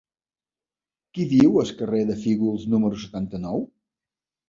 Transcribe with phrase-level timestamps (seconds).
[1.19, 3.67] Qui viu al carrer de Fígols número setanta-nou?